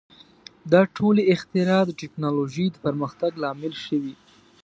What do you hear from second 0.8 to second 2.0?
ټولې اختراع د